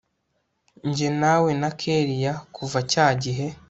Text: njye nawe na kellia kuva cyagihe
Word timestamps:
njye 0.87 1.09
nawe 1.21 1.49
na 1.61 1.69
kellia 1.79 2.33
kuva 2.55 2.79
cyagihe 2.91 3.45